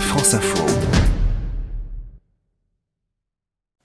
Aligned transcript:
France 0.00 0.34
Info. 0.34 0.95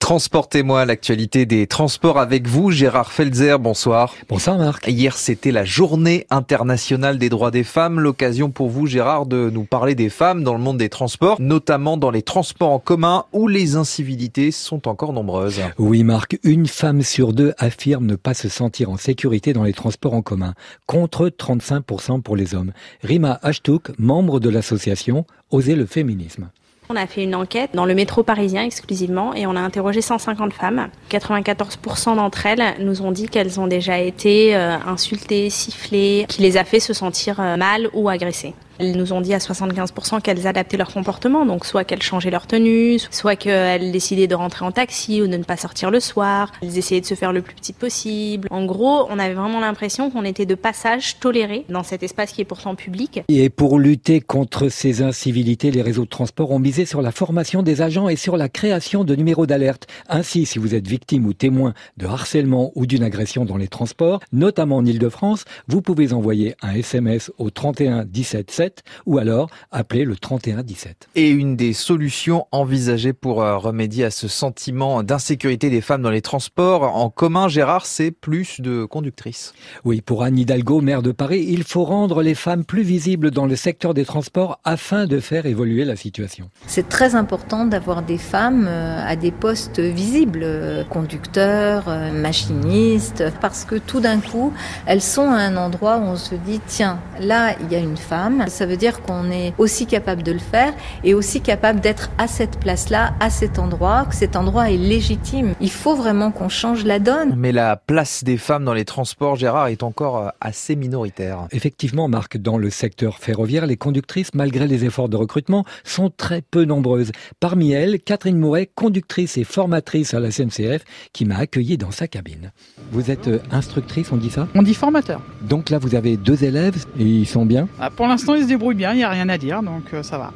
Transportez-moi 0.02 0.84
l'actualité 0.84 1.46
des 1.46 1.68
transports 1.68 2.18
avec 2.18 2.48
vous, 2.48 2.72
Gérard 2.72 3.12
Felzer, 3.12 3.60
bonsoir. 3.60 4.16
Bonsoir 4.28 4.58
Marc. 4.58 4.88
Hier, 4.88 5.16
c'était 5.16 5.52
la 5.52 5.64
journée 5.64 6.26
internationale 6.28 7.18
des 7.18 7.28
droits 7.28 7.52
des 7.52 7.62
femmes. 7.62 8.00
L'occasion 8.00 8.50
pour 8.50 8.68
vous, 8.68 8.88
Gérard, 8.88 9.26
de 9.26 9.48
nous 9.48 9.62
parler 9.62 9.94
des 9.94 10.08
femmes 10.08 10.42
dans 10.42 10.54
le 10.54 10.58
monde 10.58 10.76
des 10.76 10.88
transports, 10.88 11.40
notamment 11.40 11.96
dans 11.96 12.10
les 12.10 12.22
transports 12.22 12.72
en 12.72 12.80
commun 12.80 13.26
où 13.32 13.46
les 13.46 13.76
incivilités 13.76 14.50
sont 14.50 14.88
encore 14.88 15.12
nombreuses. 15.12 15.60
Oui 15.78 16.02
Marc, 16.02 16.36
une 16.42 16.66
femme 16.66 17.02
sur 17.02 17.32
deux 17.32 17.54
affirme 17.58 18.04
ne 18.04 18.16
pas 18.16 18.34
se 18.34 18.48
sentir 18.48 18.90
en 18.90 18.96
sécurité 18.96 19.52
dans 19.52 19.62
les 19.62 19.72
transports 19.72 20.14
en 20.14 20.22
commun, 20.22 20.54
contre 20.86 21.28
35% 21.28 22.22
pour 22.22 22.34
les 22.34 22.56
hommes. 22.56 22.72
Rima 23.04 23.38
Ashtouk, 23.44 23.92
membre 24.00 24.40
de 24.40 24.50
l'association 24.50 25.26
Oser 25.52 25.76
le 25.76 25.86
féminisme. 25.86 26.48
On 26.92 26.96
a 26.96 27.06
fait 27.06 27.24
une 27.24 27.34
enquête 27.34 27.70
dans 27.72 27.86
le 27.86 27.94
métro 27.94 28.22
parisien 28.22 28.64
exclusivement 28.64 29.32
et 29.32 29.46
on 29.46 29.56
a 29.56 29.60
interrogé 29.60 30.02
150 30.02 30.52
femmes. 30.52 30.88
94% 31.10 32.16
d'entre 32.16 32.44
elles 32.44 32.74
nous 32.80 33.00
ont 33.00 33.12
dit 33.12 33.30
qu'elles 33.30 33.58
ont 33.58 33.66
déjà 33.66 33.98
été 33.98 34.54
euh, 34.54 34.76
insultées, 34.86 35.48
sifflées, 35.48 36.26
qui 36.28 36.42
les 36.42 36.58
a 36.58 36.64
fait 36.64 36.80
se 36.80 36.92
sentir 36.92 37.40
euh, 37.40 37.56
mal 37.56 37.88
ou 37.94 38.10
agressées. 38.10 38.52
Elles 38.78 38.96
nous 38.96 39.12
ont 39.12 39.20
dit 39.20 39.34
à 39.34 39.38
75% 39.38 40.20
qu'elles 40.20 40.46
adaptaient 40.46 40.76
leur 40.76 40.92
comportement, 40.92 41.44
donc 41.46 41.64
soit 41.66 41.84
qu'elles 41.84 42.02
changeaient 42.02 42.30
leur 42.30 42.46
tenue, 42.46 42.98
soit 43.10 43.36
qu'elles 43.36 43.92
décidaient 43.92 44.26
de 44.26 44.34
rentrer 44.34 44.64
en 44.64 44.72
taxi 44.72 45.20
ou 45.22 45.26
de 45.26 45.36
ne 45.36 45.44
pas 45.44 45.56
sortir 45.56 45.90
le 45.90 46.00
soir. 46.00 46.52
Elles 46.62 46.78
essayaient 46.78 47.00
de 47.00 47.06
se 47.06 47.14
faire 47.14 47.32
le 47.32 47.42
plus 47.42 47.54
petit 47.54 47.72
possible. 47.72 48.48
En 48.50 48.64
gros, 48.64 49.06
on 49.10 49.18
avait 49.18 49.34
vraiment 49.34 49.60
l'impression 49.60 50.10
qu'on 50.10 50.24
était 50.24 50.46
de 50.46 50.54
passage 50.54 51.18
toléré 51.18 51.64
dans 51.68 51.82
cet 51.82 52.02
espace 52.02 52.32
qui 52.32 52.40
est 52.40 52.46
pourtant 52.46 52.74
public. 52.74 53.22
Et 53.28 53.50
pour 53.50 53.78
lutter 53.78 54.20
contre 54.20 54.68
ces 54.68 55.02
incivilités, 55.02 55.70
les 55.70 55.82
réseaux 55.82 56.04
de 56.04 56.10
transport 56.10 56.50
ont 56.50 56.58
misé 56.58 56.86
sur 56.86 57.02
la 57.02 57.12
formation 57.12 57.62
des 57.62 57.82
agents 57.82 58.08
et 58.08 58.16
sur 58.16 58.36
la 58.36 58.48
création 58.48 59.04
de 59.04 59.14
numéros 59.14 59.46
d'alerte. 59.46 59.86
Ainsi, 60.08 60.46
si 60.46 60.58
vous 60.58 60.74
êtes 60.74 60.86
victime 60.86 61.26
ou 61.26 61.32
témoin 61.32 61.74
de 61.96 62.06
harcèlement 62.06 62.72
ou 62.74 62.86
d'une 62.86 63.02
agression 63.02 63.44
dans 63.44 63.56
les 63.56 63.68
transports, 63.68 64.20
notamment 64.32 64.76
en 64.76 64.86
Ile-de-France, 64.86 65.44
vous 65.68 65.82
pouvez 65.82 66.12
envoyer 66.12 66.54
un 66.62 66.74
SMS 66.74 67.30
au 67.38 67.50
31 67.50 68.04
17 68.04 68.50
7 68.50 68.61
ou 69.06 69.18
alors 69.18 69.50
appeler 69.70 70.04
le 70.04 70.16
31 70.16 70.62
17. 70.62 71.08
Et 71.14 71.30
une 71.30 71.56
des 71.56 71.72
solutions 71.72 72.46
envisagées 72.52 73.12
pour 73.12 73.42
euh, 73.42 73.56
remédier 73.56 74.04
à 74.04 74.10
ce 74.10 74.28
sentiment 74.28 75.02
d'insécurité 75.02 75.70
des 75.70 75.80
femmes 75.80 76.02
dans 76.02 76.10
les 76.10 76.22
transports 76.22 76.96
en 76.96 77.10
commun, 77.10 77.48
Gérard, 77.48 77.86
c'est 77.86 78.10
plus 78.10 78.60
de 78.60 78.84
conductrices. 78.84 79.54
Oui, 79.84 80.00
pour 80.00 80.22
Anne 80.22 80.38
Hidalgo, 80.38 80.80
maire 80.80 81.02
de 81.02 81.12
Paris, 81.12 81.46
il 81.48 81.64
faut 81.64 81.84
rendre 81.84 82.22
les 82.22 82.34
femmes 82.34 82.64
plus 82.64 82.82
visibles 82.82 83.30
dans 83.30 83.46
le 83.46 83.56
secteur 83.56 83.94
des 83.94 84.04
transports 84.04 84.60
afin 84.64 85.06
de 85.06 85.20
faire 85.20 85.46
évoluer 85.46 85.84
la 85.84 85.96
situation. 85.96 86.50
C'est 86.66 86.88
très 86.88 87.14
important 87.14 87.66
d'avoir 87.66 88.02
des 88.02 88.18
femmes 88.18 88.66
euh, 88.68 89.04
à 89.04 89.16
des 89.16 89.30
postes 89.30 89.80
visibles, 89.80 90.42
euh, 90.42 90.84
conducteurs, 90.84 91.84
machinistes, 92.12 93.24
parce 93.40 93.64
que 93.64 93.76
tout 93.76 94.00
d'un 94.00 94.20
coup, 94.20 94.52
elles 94.86 95.02
sont 95.02 95.30
à 95.30 95.36
un 95.36 95.56
endroit 95.56 95.98
où 95.98 96.02
on 96.02 96.16
se 96.16 96.34
dit, 96.34 96.60
tiens, 96.66 96.98
là, 97.20 97.54
il 97.60 97.72
y 97.72 97.76
a 97.76 97.78
une 97.78 97.96
femme, 97.96 98.44
ça 98.52 98.66
veut 98.66 98.76
dire 98.76 99.02
qu'on 99.02 99.30
est 99.30 99.54
aussi 99.58 99.86
capable 99.86 100.22
de 100.22 100.32
le 100.32 100.38
faire 100.38 100.72
et 101.04 101.14
aussi 101.14 101.40
capable 101.40 101.80
d'être 101.80 102.10
à 102.18 102.28
cette 102.28 102.60
place-là, 102.60 103.14
à 103.20 103.30
cet 103.30 103.58
endroit, 103.58 104.06
que 104.08 104.14
cet 104.14 104.36
endroit 104.36 104.70
est 104.70 104.76
légitime. 104.76 105.54
Il 105.60 105.70
faut 105.70 105.94
vraiment 105.96 106.30
qu'on 106.30 106.48
change 106.48 106.84
la 106.84 106.98
donne. 106.98 107.34
Mais 107.36 107.52
la 107.52 107.76
place 107.76 108.24
des 108.24 108.36
femmes 108.36 108.64
dans 108.64 108.74
les 108.74 108.84
transports, 108.84 109.36
Gérard, 109.36 109.68
est 109.68 109.82
encore 109.82 110.18
euh, 110.18 110.28
assez 110.40 110.76
minoritaire. 110.76 111.46
Effectivement, 111.50 112.08
Marc, 112.08 112.36
dans 112.36 112.58
le 112.58 112.70
secteur 112.70 113.18
ferroviaire, 113.18 113.66
les 113.66 113.76
conductrices, 113.76 114.34
malgré 114.34 114.66
les 114.66 114.84
efforts 114.84 115.08
de 115.08 115.16
recrutement, 115.16 115.64
sont 115.84 116.10
très 116.10 116.42
peu 116.42 116.64
nombreuses. 116.64 117.12
Parmi 117.40 117.72
elles, 117.72 118.00
Catherine 118.00 118.38
Mouret, 118.38 118.70
conductrice 118.74 119.36
et 119.38 119.44
formatrice 119.44 120.14
à 120.14 120.20
la 120.20 120.30
SNCF, 120.30 120.84
qui 121.12 121.24
m'a 121.24 121.38
accueilli 121.38 121.78
dans 121.78 121.90
sa 121.90 122.06
cabine. 122.06 122.52
Vous 122.90 123.10
êtes 123.10 123.28
euh, 123.28 123.38
instructrice, 123.50 124.12
on 124.12 124.16
dit 124.16 124.30
ça? 124.30 124.48
On 124.54 124.62
dit 124.62 124.74
formateur. 124.74 125.20
Donc 125.42 125.70
là, 125.70 125.78
vous 125.78 125.94
avez 125.94 126.16
deux 126.16 126.44
élèves 126.44 126.84
et 126.98 127.04
ils 127.04 127.26
sont 127.26 127.46
bien? 127.46 127.68
Ah, 127.80 127.90
Pour 127.90 128.06
l'instant, 128.06 128.34
ils 128.34 128.41
se 128.42 128.48
débrouillent 128.48 128.76
bien, 128.76 128.92
il 128.92 128.96
n'y 128.98 129.04
a 129.04 129.10
rien 129.10 129.28
à 129.28 129.38
dire, 129.38 129.62
donc 129.62 129.94
euh, 129.94 130.02
ça 130.02 130.18
va. 130.18 130.32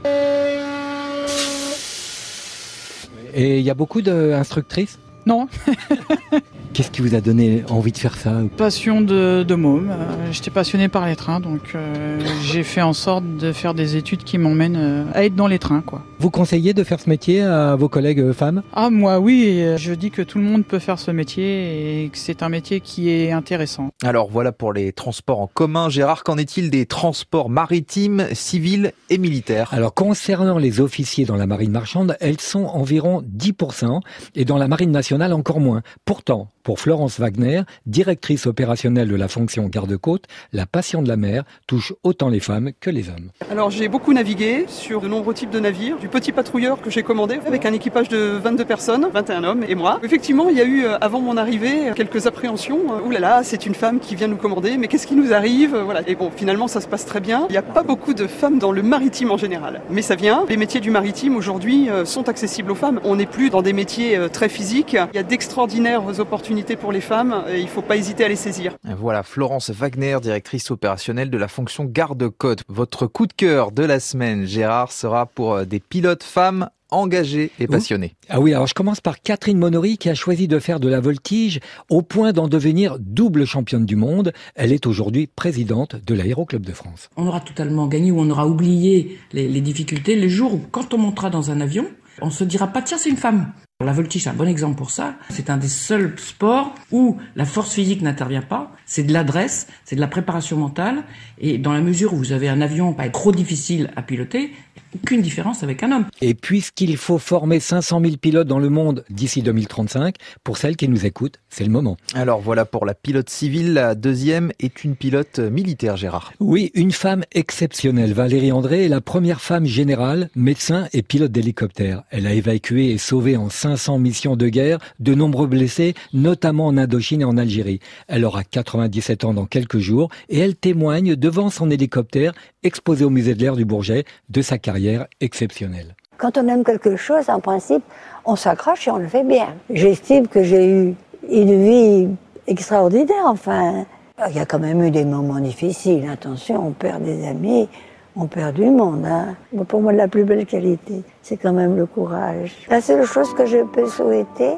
Et 3.35 3.59
il 3.59 3.65
y 3.65 3.71
a 3.71 3.75
beaucoup 3.75 4.01
d'instructrices 4.03 4.99
Non. 5.27 5.49
Qu'est-ce 6.77 6.91
qui 6.91 7.01
vous 7.01 7.15
a 7.15 7.23
donné 7.23 7.65
envie 7.71 7.91
de 7.91 7.97
faire 7.97 8.19
ça 8.19 8.35
Passion 8.59 9.01
de, 9.01 9.47
de 9.49 9.55
môme. 9.55 9.89
Euh, 9.91 10.31
j'étais 10.31 10.51
passionné 10.51 10.89
par 10.89 11.07
les 11.07 11.17
trains, 11.17 11.41
donc 11.41 11.75
euh, 11.75 12.21
j'ai 12.43 12.63
fait 12.65 12.83
en 12.83 12.93
sorte 12.93 13.25
de 13.39 13.51
faire 13.53 13.73
des 13.73 13.97
études 13.97 14.25
qui 14.25 14.37
m'emmènent 14.37 14.77
euh, 14.77 15.05
à 15.15 15.25
être 15.25 15.35
dans 15.35 15.47
les 15.47 15.59
trains. 15.59 15.81
Quoi. 15.81 16.03
Vous 16.19 16.29
conseillez 16.29 16.75
de 16.75 16.85
faire 16.85 17.01
ce 17.01 17.09
métier 17.09 17.41
à 17.41 17.77
vos 17.77 17.89
collègues 17.89 18.31
femmes? 18.33 18.63
Ah 18.75 18.91
moi 18.91 19.21
oui, 19.21 19.65
je 19.79 19.95
dis 19.95 20.11
que 20.11 20.21
tout 20.21 20.37
le 20.37 20.45
monde 20.45 20.67
peut 20.67 20.79
faire 20.79 20.99
ce 20.99 21.11
métier 21.11 22.05
et 22.05 22.11
que 22.11 22.19
c'est 22.19 22.43
un 22.43 22.51
métier 22.51 22.81
qui 22.81 23.09
est 23.09 23.33
intéressant. 23.33 23.89
Alors 24.05 24.29
voilà 24.31 24.53
pour 24.53 24.75
les 24.75 24.93
transports 24.93 25.41
en 25.41 25.47
commun. 25.47 25.89
Gérard, 25.89 26.25
qu'en 26.25 26.37
est-il 26.37 26.69
des 26.69 26.85
transports 26.85 27.49
maritimes, 27.49 28.27
civils 28.35 28.93
et 29.09 29.17
militaires? 29.17 29.73
Alors 29.73 29.95
concernant 29.95 30.59
les 30.59 30.83
officiers 30.83 31.25
dans 31.25 31.37
la 31.37 31.47
marine 31.47 31.73
marchande, 31.73 32.19
elles 32.21 32.41
sont 32.41 32.67
environ 32.67 33.23
10% 33.23 34.01
et 34.35 34.45
dans 34.45 34.59
la 34.59 34.69
marine 34.69 34.91
nationale 34.91 35.33
encore 35.33 35.61
moins. 35.61 35.81
Pourtant, 36.05 36.49
pour 36.67 36.81
Florence 36.81 37.21
Wagner, 37.21 37.63
directrice 37.87 38.49
opérationnelle 38.49 39.07
de 39.07 39.15
la 39.15 39.29
fonction 39.29 39.69
garde-côte, 39.69 40.25
la 40.53 40.67
passion 40.67 41.01
de 41.01 41.07
la 41.07 41.17
mer 41.17 41.45
touche 41.69 41.93
autant 42.03 42.29
les 42.29 42.41
femmes 42.41 42.73
que 42.81 42.91
les 42.91 43.09
hommes. 43.09 43.31
Alors 43.53 43.71
j'ai 43.71 43.87
beaucoup 43.87 44.13
navigué 44.13 44.65
sur 44.67 45.01
de 45.01 45.07
nombreux 45.07 45.33
types 45.33 45.51
de 45.51 45.61
navires, 45.61 45.97
du 45.99 46.09
petit 46.09 46.33
patrouilleur 46.33 46.83
que 46.83 46.91
j'ai 46.91 47.05
commandé 47.05 47.39
avec 47.47 47.67
un 47.67 47.73
équipage 47.73 48.09
de 48.09 48.41
22 48.43 48.65
personnes, 48.65 49.07
21 49.15 49.45
hommes 49.45 49.65
et 49.69 49.77
moi. 49.77 50.01
Effectivement, 50.03 50.49
il 50.49 50.57
y 50.57 50.61
a 50.61 50.65
eu 50.65 50.87
euh, 50.87 50.99
avant 51.01 51.21
mon 51.21 51.37
arrivée 51.37 51.93
quelques 51.95 52.27
appréhensions. 52.27 52.81
Ouh 53.07 53.11
là 53.13 53.21
là, 53.21 53.41
c'est 53.45 53.65
une 53.65 53.77
femme 53.77 54.01
qui 54.01 54.17
vient 54.17 54.27
nous 54.27 54.35
commander, 54.35 54.77
mais 54.77 54.89
qu'est-ce 54.89 55.07
qui 55.07 55.15
nous 55.15 55.33
arrive? 55.33 55.77
Voilà. 55.77 56.01
Et 56.09 56.17
bon, 56.17 56.33
finalement 56.35 56.67
ça 56.67 56.81
se 56.81 56.89
passe 56.89 57.07
très 57.07 57.21
bien. 57.21 57.47
Il 57.49 57.53
n'y 57.53 57.59
a 57.59 57.63
pas 57.63 57.85
beaucoup 57.85 58.13
de 58.13 58.27
femmes 58.27 58.59
dans 58.59 58.73
le 58.73 58.83
maritime 58.83 59.31
en 59.31 59.37
général, 59.37 59.83
mais 59.89 60.03
ça 60.03 60.17
vient. 60.17 60.45
Les 60.49 60.57
métiers 60.57 60.81
du 60.81 60.91
maritime 60.91 61.37
aujourd'hui 61.37 61.89
euh, 61.91 62.05
sont 62.05 62.29
accessibles 62.29 62.73
aux 62.73 62.75
femmes. 62.75 62.99
On 63.05 63.15
n'est 63.15 63.25
plus 63.25 63.51
dans 63.51 63.63
des 63.63 63.73
métiers 63.73 64.17
euh, 64.17 64.29
très 64.29 64.49
physiques. 64.49 64.97
Il 65.13 65.17
y 65.17 65.21
a 65.21 65.23
d'extraordinaires 65.23 66.03
opportunités 66.19 66.56
pour 66.63 66.93
les 66.93 67.01
femmes 67.01 67.45
et 67.49 67.59
il 67.59 67.65
ne 67.65 67.69
faut 67.69 67.83
pas 67.83 67.97
hésiter 67.97 68.25
à 68.25 68.29
les 68.29 68.37
saisir. 68.37 68.77
Voilà, 68.85 69.23
Florence 69.23 69.71
Wagner, 69.71 70.19
directrice 70.23 70.71
opérationnelle 70.71 71.31
de 71.31 71.37
la 71.37 71.49
fonction 71.49 71.85
garde-côte. 71.85 72.63
Votre 72.69 73.07
coup 73.07 73.27
de 73.27 73.33
cœur 73.33 73.73
de 73.73 73.85
la 73.85 74.01
semaine, 74.01 74.47
Gérard, 74.47 74.91
sera 74.91 75.27
pour 75.27 75.55
euh, 75.55 75.65
des 75.65 75.81
pilotes 75.81 76.23
femmes 76.23 76.71
engagées 76.91 77.51
et 77.59 77.67
passionnées. 77.67 78.15
Ah 78.29 78.41
oui, 78.41 78.55
alors 78.55 78.69
je 78.69 78.75
commence 78.75 79.01
par 79.01 79.21
Catherine 79.21 79.59
Monory 79.59 79.99
qui 79.99 80.09
a 80.09 80.15
choisi 80.15 80.49
de 80.49 80.59
faire 80.59 80.81
de 80.81 80.89
la 80.89 81.01
voltige 81.01 81.61
au 81.91 82.03
point 82.03 82.33
d'en 82.33 82.49
devenir 82.49 82.97
double 83.01 83.45
championne 83.45 83.85
du 83.85 83.97
monde. 83.97 84.33
Elle 84.55 84.73
est 84.73 84.87
aujourd'hui 84.87 85.27
présidente 85.27 85.97
de 85.97 86.15
l'Aéroclub 86.15 86.65
de 86.65 86.73
France. 86.73 87.11
On 87.17 87.27
aura 87.27 87.41
totalement 87.41 87.87
gagné 87.89 88.13
ou 88.13 88.21
on 88.21 88.31
aura 88.31 88.47
oublié 88.47 89.19
les, 89.33 89.49
les 89.49 89.61
difficultés 89.61 90.15
les 90.15 90.29
jours 90.29 90.55
où 90.55 90.63
quand 90.71 90.95
on 90.95 90.99
montera 90.99 91.29
dans 91.29 91.51
un 91.51 91.61
avion, 91.61 91.87
on 92.23 92.31
se 92.31 92.45
dira 92.45 92.69
pas 92.69 92.83
tiens 92.83 92.99
c'est 92.99 93.11
une 93.11 93.17
femme. 93.17 93.53
La 93.85 93.93
voltige 93.93 94.27
est 94.27 94.31
un 94.31 94.33
bon 94.33 94.49
exemple 94.49 94.79
pour 94.79 94.91
ça. 94.91 95.17
C'est 95.29 95.51
un 95.51 95.59
des 95.59 95.69
seuls 95.69 96.15
sports 96.17 96.75
où 96.93 97.19
la 97.35 97.45
force 97.45 97.75
physique 97.75 98.01
n'intervient 98.01 98.41
pas. 98.41 98.73
C'est 98.87 99.03
de 99.03 99.13
l'adresse, 99.13 99.67
c'est 99.85 99.97
de 99.97 100.01
la 100.01 100.07
préparation 100.07 100.57
mentale. 100.57 101.05
Et 101.39 101.59
dans 101.59 101.75
la 101.75 101.83
mesure 101.83 102.15
où 102.15 102.17
vous 102.17 102.33
avez 102.33 102.49
un 102.49 102.63
avion 102.63 102.95
pas 102.95 103.11
trop 103.11 103.33
difficile 103.33 103.91
à 103.95 104.01
piloter, 104.01 104.53
aucune 104.95 105.21
différence 105.21 105.63
avec 105.63 105.83
un 105.83 105.93
homme. 105.93 106.07
Et 106.23 106.33
puisqu'il 106.33 106.97
faut 106.97 107.19
former 107.19 107.61
500 107.61 108.01
000 108.01 108.17
pilotes 108.17 108.49
dans 108.49 108.59
le 108.59 108.71
monde 108.71 109.05
d'ici 109.11 109.43
2035, 109.43 110.15
pour 110.43 110.57
celles 110.57 110.77
qui 110.77 110.89
nous 110.89 111.05
écoutent, 111.05 111.39
c'est 111.51 111.65
le 111.65 111.71
moment. 111.71 111.99
Alors 112.15 112.41
voilà 112.41 112.65
pour 112.65 112.87
la 112.87 112.95
pilote 112.95 113.29
civile. 113.29 113.75
La 113.75 113.95
deuxième 113.95 114.53
est 114.59 114.85
une 114.85 114.97
pilote 114.97 115.39
militaire, 115.39 115.99
Gérard. 115.99 116.33
Oui, 116.41 116.71
une 116.75 116.93
femme 116.93 117.25
exceptionnelle. 117.33 118.15
Valérie 118.15 118.53
André 118.53 118.87
est 118.87 118.89
la 118.89 119.03
première 119.03 119.43
femme 119.43 119.67
générale, 119.67 120.31
médecin 120.35 120.89
et 120.95 121.03
pilote 121.03 121.33
d'hélicoptère. 121.33 122.05
Elle 122.11 122.27
a 122.27 122.33
évacué 122.33 122.91
et 122.91 122.99
sauvé 122.99 123.37
en 123.37 123.51
500 123.67 123.99
missions 123.99 124.37
de 124.37 124.49
guerre 124.49 124.79
de 125.01 125.13
nombreux 125.15 125.49
blessés, 125.49 125.95
notamment 126.13 126.69
en 126.69 126.77
Indochine 126.77 127.23
et 127.23 127.25
en 127.25 127.37
Algérie. 127.37 127.81
Elle 128.07 128.25
aura 128.25 128.45
97 128.45 129.25
ans 129.25 129.35
dans 129.35 129.47
quelques 129.47 129.79
jours 129.79 130.09
et 130.29 130.39
elle 130.39 130.55
témoigne 130.55 131.17
devant 131.17 131.51
son 131.51 131.69
hélicoptère 131.69 132.33
exposé 132.63 133.05
au 133.05 133.11
musée 133.11 133.35
de 133.35 133.41
l'air 133.41 133.57
du 133.57 133.65
Bourget 133.65 134.05
de 134.29 134.41
sa 134.41 134.59
carrière 134.59 135.07
exceptionnelle. 135.21 135.97
Quand 136.17 136.39
on 136.39 136.47
aime 136.47 136.63
quelque 136.63 136.97
chose, 136.97 137.29
en 137.29 137.41
principe, 137.41 137.83
on 138.25 138.37
s'accroche 138.37 138.87
et 138.87 138.91
on 138.93 138.99
le 138.99 139.09
fait 139.09 139.25
bien. 139.25 139.49
J'estime 139.69 140.29
que 140.29 140.45
j'ai 140.45 140.71
eu 140.71 140.95
une 141.29 141.65
vie 141.65 142.09
extraordinaire, 142.47 143.25
enfin. 143.27 143.85
Il 144.31 144.37
y 144.37 144.39
a 144.39 144.47
quand 144.47 144.61
même 144.61 144.83
eu 144.83 144.91
des 144.91 145.05
moments 145.05 145.41
difficiles, 145.41 146.09
attention, 146.09 146.69
on 146.69 146.71
perd 146.71 147.03
des 147.03 147.27
amis, 147.27 147.69
on 148.17 148.27
perd 148.27 148.55
du 148.55 148.71
monde. 148.71 149.05
Hein. 149.05 149.37
Pour 149.69 149.83
moi, 149.83 149.93
la 149.93 150.09
plus 150.09 150.25
belle 150.25 150.47
qualité, 150.47 151.03
c'est 151.23 151.37
quand 151.37 151.53
même 151.53 151.77
le 151.77 151.87
courage. 151.87 152.53
La 152.69 152.81
seule 152.81 153.05
chose 153.05 153.33
que 153.35 153.47
je 153.47 153.59
peux 153.59 153.87
souhaiter 153.87 154.57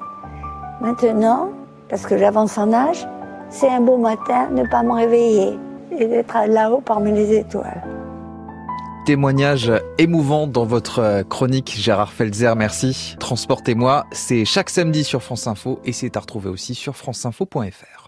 maintenant, 0.80 1.50
parce 1.88 2.06
que 2.06 2.16
j'avance 2.16 2.56
en 2.56 2.72
âge, 2.72 3.06
c'est 3.50 3.68
un 3.68 3.80
beau 3.80 3.96
matin 3.96 4.48
ne 4.50 4.64
pas 4.64 4.82
me 4.82 4.92
réveiller 4.92 5.58
et 5.98 6.06
d'être 6.06 6.36
là-haut 6.46 6.82
parmi 6.84 7.12
les 7.12 7.38
étoiles. 7.38 7.82
témoignage 9.06 9.72
émouvant 9.96 10.46
dans 10.46 10.66
votre 10.66 11.22
chronique, 11.22 11.74
Gérard 11.78 12.12
Felzer, 12.12 12.54
merci. 12.56 13.16
Transportez-moi, 13.18 14.04
c'est 14.12 14.44
chaque 14.44 14.68
samedi 14.68 15.02
sur 15.02 15.22
France 15.22 15.46
Info 15.46 15.80
et 15.84 15.92
c'est 15.92 16.16
à 16.16 16.20
retrouver 16.20 16.50
aussi 16.50 16.74
sur 16.74 16.94
franceinfo.fr. 16.94 17.96